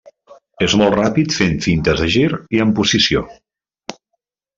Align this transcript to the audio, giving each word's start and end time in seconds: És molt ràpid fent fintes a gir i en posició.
És 0.67 0.75
molt 0.81 0.95
ràpid 0.99 1.35
fent 1.39 1.53
fintes 1.65 2.01
a 2.07 2.09
gir 2.15 2.31
i 2.59 2.63
en 2.65 2.73
posició. 2.81 3.23